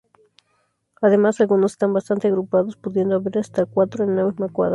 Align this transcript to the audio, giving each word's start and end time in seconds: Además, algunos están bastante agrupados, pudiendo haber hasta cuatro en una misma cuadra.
Además, 0.99 1.39
algunos 1.41 1.73
están 1.73 1.93
bastante 1.93 2.27
agrupados, 2.27 2.75
pudiendo 2.75 3.17
haber 3.17 3.37
hasta 3.37 3.67
cuatro 3.67 4.03
en 4.03 4.09
una 4.09 4.25
misma 4.25 4.49
cuadra. 4.49 4.69